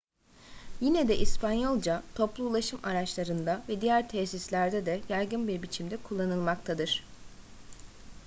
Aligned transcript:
yine 0.79 1.07
de 1.07 1.17
i̇spanyolca 1.19 2.03
toplu 2.15 2.49
ulaşım 2.49 2.79
araçlarında 2.83 3.63
ve 3.69 3.81
diğer 3.81 4.09
tesislerde 4.09 4.85
de 4.85 5.01
yaygın 5.09 5.47
bir 5.47 5.61
biçimde 5.61 5.97
kullanılmaktadır 5.97 7.03